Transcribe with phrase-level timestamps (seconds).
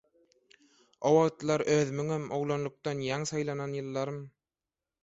[1.09, 4.23] O wagtlar özümiňem oglanlykdan ýaňy saýlanan ýyllarym